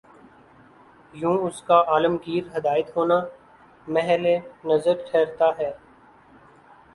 [1.13, 3.19] یوں اس کا عالمگیر ہدایت ہونا
[3.87, 4.25] محل
[4.65, 5.71] نظر ٹھہرتا ہے۔